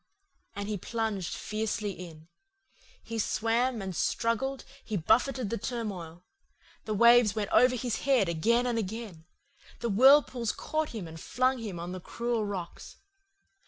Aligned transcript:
"And 0.55 0.67
he 0.67 0.77
plunged 0.79 1.31
fiercely 1.35 1.91
in. 1.91 2.27
He 3.03 3.19
swam, 3.19 3.83
and 3.83 3.95
struggled, 3.95 4.65
he 4.83 4.97
buffetted 4.97 5.51
the 5.51 5.59
turmoil. 5.59 6.23
The 6.85 6.95
waves 6.95 7.35
went 7.35 7.51
over 7.51 7.75
his 7.75 7.97
head 7.97 8.27
again 8.27 8.65
and 8.65 8.79
again, 8.79 9.25
the 9.79 9.89
whirlpools 9.89 10.53
caught 10.53 10.89
him 10.89 11.07
and 11.07 11.19
flung 11.21 11.59
him 11.59 11.79
on 11.79 11.91
the 11.91 11.99
cruel 12.01 12.43
rocks. 12.47 12.95